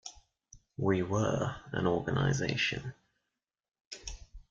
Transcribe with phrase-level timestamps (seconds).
[0.77, 2.95] We were an organization.